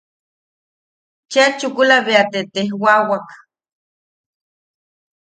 Cheʼa 1.31 1.47
chukula 1.59 1.97
bea 2.05 2.23
te 2.31 2.39
tejwawak: 2.53 3.27